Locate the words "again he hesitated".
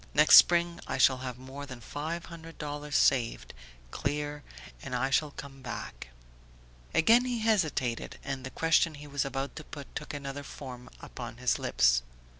6.95-8.17